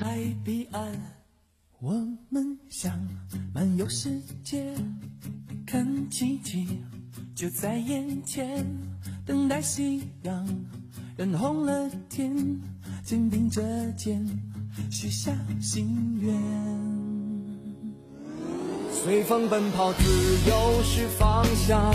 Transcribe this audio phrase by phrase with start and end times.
[0.00, 0.90] 在彼岸，
[1.78, 1.92] 我
[2.30, 2.98] 们想
[3.52, 4.74] 漫游世界，
[5.66, 6.66] 看奇迹
[7.34, 8.64] 就在眼前，
[9.26, 10.48] 等待夕阳
[11.18, 12.34] 染红了天，
[13.04, 14.26] 肩并着肩
[14.90, 16.34] 许下心愿。
[18.90, 20.02] 随风奔跑，自
[20.48, 21.92] 由是方向，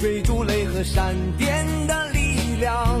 [0.00, 3.00] 追逐雷和闪电的力量，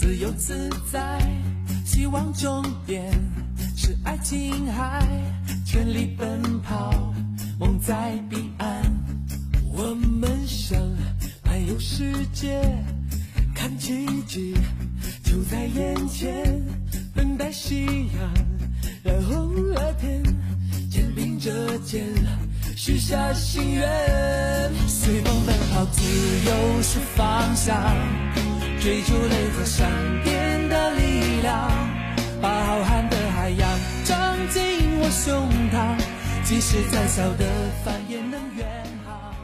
[0.00, 1.20] 自由自在，
[1.84, 3.12] 希望终点
[3.76, 5.04] 是爱琴海，
[5.66, 7.12] 全力奔跑，
[7.58, 8.80] 梦在彼岸。
[9.72, 10.80] 我们想
[11.44, 12.62] 漫游世界，
[13.52, 14.54] 看奇迹
[15.24, 16.62] 就在眼前，
[17.12, 18.32] 等待夕阳
[19.02, 20.22] 染红了天，
[20.88, 22.06] 肩并着肩
[22.76, 23.82] 许下心愿。
[24.86, 26.00] 随风奔跑，自
[26.46, 27.76] 由是方向，
[28.88, 29.86] 追逐雷和闪
[30.24, 31.70] 电的力量，
[32.40, 33.68] 把浩瀚的海洋
[34.06, 35.94] 装进我胸膛，
[36.42, 37.44] 即使再小的
[37.84, 38.66] 帆也能远
[39.04, 39.34] 航。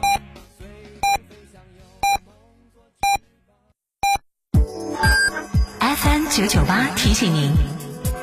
[5.95, 7.51] FM 九九八提醒您，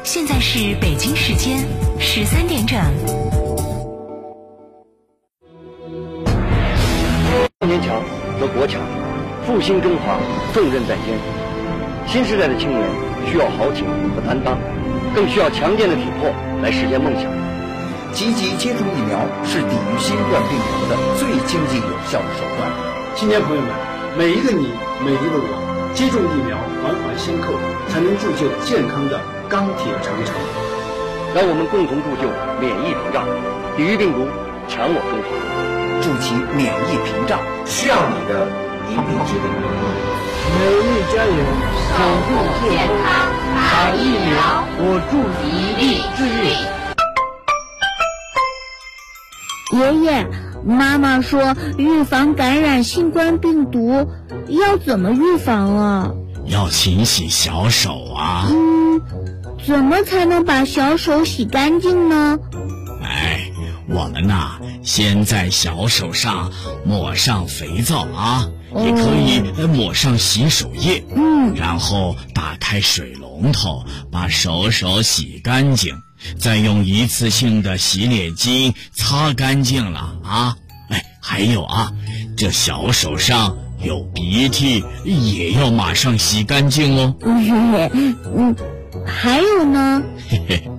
[0.03, 1.65] 现在是北京时间
[2.01, 2.81] 十三点整。
[9.53, 10.17] 复兴中华
[10.55, 11.13] 重任在肩。
[12.07, 12.81] 新时代的青年
[13.29, 13.85] 需要豪情
[14.17, 14.57] 和担当，
[15.15, 17.29] 更需要强健的体魄来实现梦想。
[18.17, 22.65] 积极接种疫苗是抵御新冠病毒的最经济有效的手段。
[23.15, 23.69] 青年朋友们，
[24.17, 24.73] 每一个你，
[25.05, 27.53] 每一个我，接种疫苗，环环相扣，
[27.93, 29.21] 才能铸就健康的
[29.51, 30.33] 钢铁长城。
[31.37, 32.25] 让我们共同铸就
[32.57, 33.29] 免疫屏障，
[33.77, 34.25] 抵御病毒，
[34.67, 35.29] 强我中华。
[36.01, 38.49] 筑起免疫屏障，需要你的
[38.93, 39.47] 一臂之力。
[40.55, 41.33] 美丽加油，
[41.89, 42.29] 守护
[42.61, 42.69] 健
[43.03, 43.09] 康，
[43.57, 43.59] 打
[43.95, 44.31] 疫苗，
[44.77, 45.49] 我助一
[45.79, 45.81] 臂
[46.15, 46.45] 之力。
[49.79, 50.27] 爷爷，
[50.63, 54.11] 妈妈说预防感染新冠病毒
[54.49, 56.11] 要怎么预防啊？
[56.45, 58.47] 要勤洗小手啊！
[58.51, 59.01] 嗯，
[59.67, 62.39] 怎么才能把小手洗干净呢？
[63.89, 66.53] 哎，我们呐，先在小手上
[66.85, 75.95] 抹上肥皂啊，哦也可以抹上洗手液，嗯，然后打开水龙头，把手手洗干净，
[76.39, 80.57] 再用一次性的洗脸巾擦干净了啊。
[80.91, 81.93] 哎，还有啊，
[82.37, 87.15] 这小手上有鼻涕也要马上洗干净哦。
[87.23, 88.57] 嗯，嗯，
[89.07, 90.03] 还有呢？
[90.29, 90.71] 嘿嘿，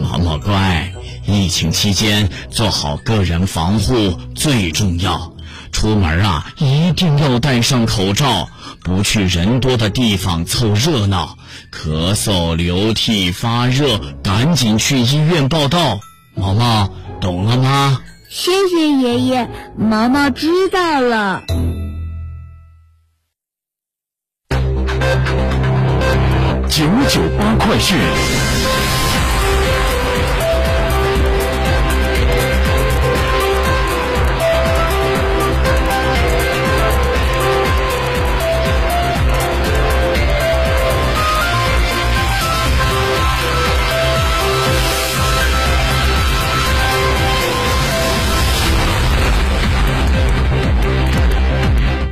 [0.00, 0.92] 毛毛乖，
[1.30, 5.32] 疫情期间做好个人防护最重要。
[5.72, 8.48] 出门啊，一定要戴上口罩，
[8.82, 11.38] 不去人多的地方凑热闹。
[11.72, 16.00] 咳嗽、流涕、发热，赶紧去医院报道。
[16.34, 18.00] 毛毛，懂了吗？
[18.28, 19.48] 谢谢爷爷，
[19.78, 21.42] 毛毛知道了。
[26.68, 27.96] 九九八快讯。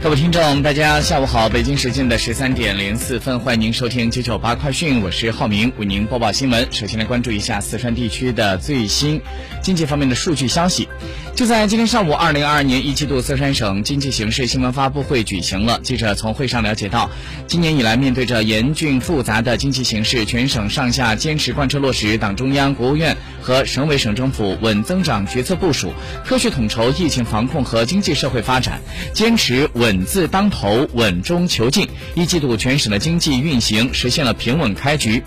[0.08, 1.50] 各位听众，大家下午好！
[1.50, 6.66] 北京时间的十三点零四分，欢迎您收听九九八快讯，我是浩明，为您播报新闻。
[6.72, 9.20] 首先来关注一下四川地区的最新
[9.62, 10.88] 经济方面的数据消息。
[11.34, 15.78] 就在今天上午，二零二二年一季度四川省经济形势新闻发布会举行了。
[15.82, 17.10] 记者从会上了解到，
[17.46, 25.92] 今年以来面对着严峻复杂的经济形势，全省上下坚持贯彻落实党中央、国务院和省委省政府稳增长决策部署，
[26.24, 28.80] 科学统筹疫情防控和经济社会发展，
[29.12, 31.88] 坚持稳字当头、稳中求进。
[32.14, 35.22] 一季度全省的经济运行实现了平稳开局。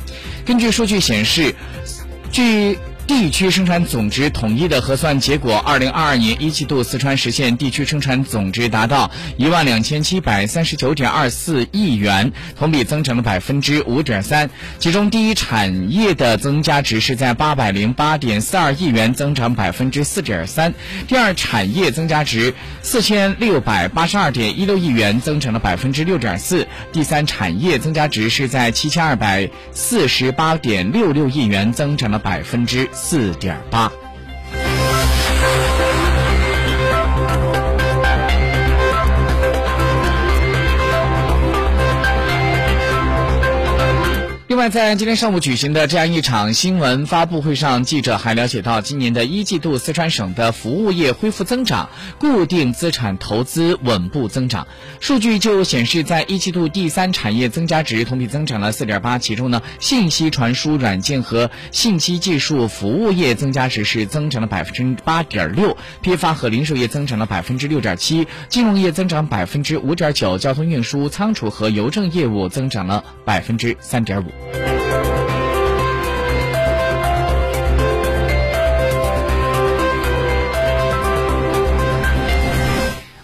[0.45, 1.55] 根据数据显示，
[2.31, 2.77] 据
[3.11, 14.49] 地区生产总值统一的核算结果，二零二二年一季度四川实现地区生产总值达到一万两千七百三十九点二四亿元，同比增长了百分之五点三。
[14.79, 20.71] 其中，第一产业的增加值是在八百零八点四二亿元，增长百分之四点三；
[21.05, 26.63] 第二产业增加值四千六百八十二点一六亿元，增长了百分之六点四；
[26.93, 32.89] 第三产业增加值是在七千二百四十八点六六亿元，增长了百分之。
[33.03, 34.00] 四点八。
[44.51, 51.89] 另外，在今天上午举行的这样一场新闻发布会上，记者还了解到，今年的一季度四川省的服务业恢复增长，
[52.19, 54.67] 固定资产投资稳步增长。
[54.99, 74.29] 数据就显示，在一季度第三产业增加值同比增长了四点八，其中呢，信息传输软件和信息技术服务业增加值是增长了百分之八点六，批发和零售业增长了百分之六点七，金融业增长百分之五点九，交通运输、仓储和邮政业务增长了百分之三点五。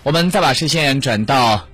[0.07, 1.67] 我们再把视线转到。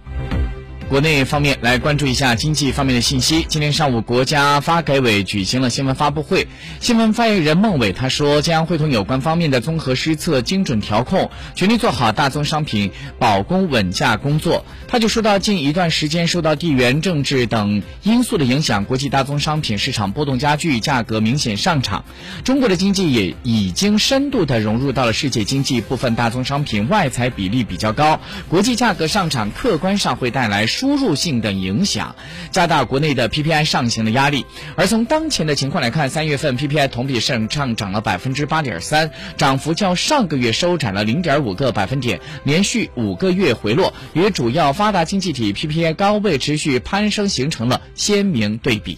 [0.90, 3.46] 国内方面来关注一下经济方面的信息。
[3.48, 6.48] 今天上午，国家发改委举行了新闻发布会。
[6.80, 14.66] 新闻发言人孟伟他说，将会同有关方面的综合施策、精准调控，全力做好大宗商品保供稳价工作。
[14.88, 22.06] 他就说到，近一段时间受到地缘政治等因素的影响，国际大宗商品市场波动加剧，价格明显上涨。
[22.44, 30.68] 中国的经济也已经深度的融入到了世界经济，部分大宗商品外采比例比较高，国际价格上涨，客观上会带来。
[30.84, 32.14] 输入性等影响，
[32.52, 34.46] 加大国内的 PPI 上行的压力。
[34.76, 48.98] 而从当前的情况来看，三月份 PPI 同比上上涨了百分之八点三，涨幅较上个月收窄了零点五个百分点，连续五个月回落，与主要发达经济体 PPI 高位持续攀升形成了鲜明对比。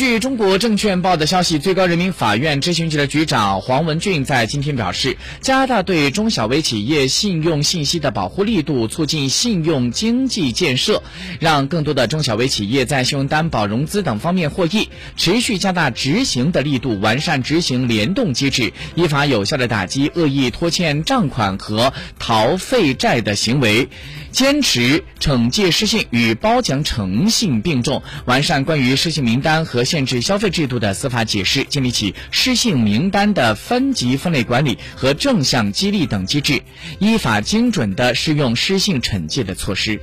[0.00, 11.02] 据中国证券报的消息，最高人民法院执行局的局长黄文俊在今天表示，加大对中小微企业信用信息的保护力度，促进信用经济建设，
[11.38, 14.88] 让更多的中小微企业在信用担保、融资等方面获益。
[15.18, 23.90] 持续加大执行的力度，完善执行联动机制，依法有效的打击恶意拖欠账款和逃废债的行为。
[24.32, 36.62] 坚持惩戒失信与褒奖诚信并重，完善关于失信名单和限制消费制度的司法解释，建立起失信名单的分级分类管理和正向激励等机制，
[37.00, 40.00] 依法精准地适用失信惩戒的措施。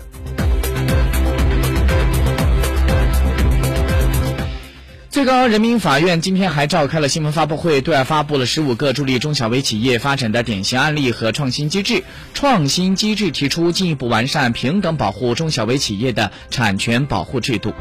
[5.09, 12.03] 最高人民法院今天还召开了新闻发布会，对外发布了十五个助力中小微企业发展的典型案例和创新机制。
[12.33, 17.73] 创新机制提出进一步完善平等保护中小微企业的产权保护制度。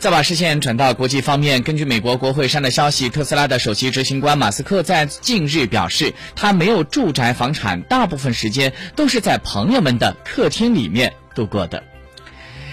[0.00, 11.12] 再把视线转到国际方面，根据美国国会山的消息，特斯拉的首席执行官马斯克在近日表示，他没有住宅房产，大部分时间都是在朋友们的客厅里面。
[11.34, 11.84] 度过的。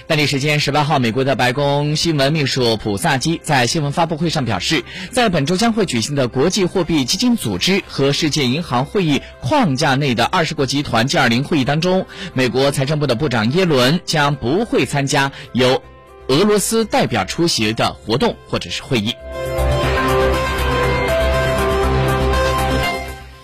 [0.07, 15.83] 当地时间十八号，美国的白宫新闻秘书普萨基在新闻发布会上表示，在本周将会举行的国际货币基金组织和世界银行会议框架内的二十国集团 G20 会议当中，美国财政部的部长耶伦将不会参加由
[16.29, 19.15] 俄罗斯代表出席的活动或者是会议。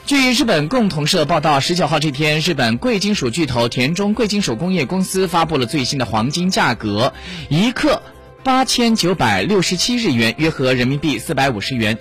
[0.06, 7.14] 据日本共同社报道，十九号这天，日本贵金属巨头田中贵金属工业公司发布了最新的黄金价格，
[7.50, 8.02] 一克
[8.44, 11.98] 八千九百六十七日元，约合人民币四百五十元，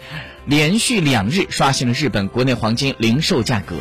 [0.46, 3.76] 连续两日刷新了日本国内黄金零售价格。